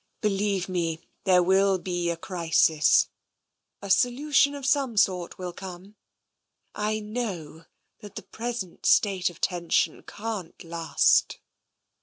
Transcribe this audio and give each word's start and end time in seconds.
Believe 0.21 0.67
me, 0.67 0.99
there 1.25 1.43
will 1.43 1.77
be 1.77 2.09
a 2.09 2.17
crisis— 2.17 3.09
a 3.83 3.91
solution 3.91 4.55
of 4.55 4.65
some 4.65 4.97
sort 4.97 5.37
will 5.37 5.53
come. 5.53 5.95
I 6.73 6.95
knozv 6.99 7.67
that 7.99 8.15
the 8.15 8.23
present 8.23 8.87
state 8.87 9.29
of 9.29 9.39
tension 9.39 10.01
can't 10.01 10.63
last." 10.63 11.37